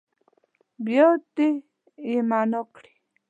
بیا 0.85 1.07
دې 1.35 1.49
يې 2.09 2.17
معنا 2.29 2.61
کړي. 2.75 2.93